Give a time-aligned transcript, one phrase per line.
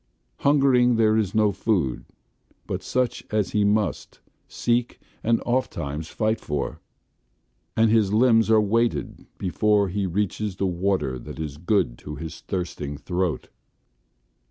[0.37, 2.05] Hungering there is no food
[2.65, 6.79] but such as he must seek and ofttimes fight for;
[7.77, 12.39] and his limbs are weighted before he reaches the water that is good to his
[12.39, 13.49] thirsting throat.